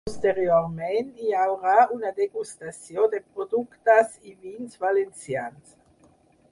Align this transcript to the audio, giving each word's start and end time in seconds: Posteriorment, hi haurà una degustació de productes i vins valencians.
Posteriorment, 0.09 1.11
hi 1.25 1.33
haurà 1.41 1.75
una 1.97 2.13
degustació 2.21 3.07
de 3.13 3.21
productes 3.27 4.19
i 4.33 4.37
vins 4.47 4.85
valencians. 4.87 5.81